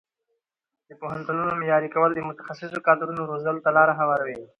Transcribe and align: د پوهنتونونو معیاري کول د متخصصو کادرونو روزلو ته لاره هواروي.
د 0.89 0.91
پوهنتونونو 1.01 1.51
معیاري 1.61 1.89
کول 1.95 2.11
د 2.13 2.19
متخصصو 2.29 2.83
کادرونو 2.87 3.21
روزلو 3.31 3.63
ته 3.65 3.69
لاره 3.77 3.93
هواروي. 3.99 4.39